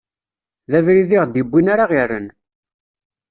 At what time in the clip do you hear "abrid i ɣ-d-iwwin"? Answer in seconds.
0.77-1.71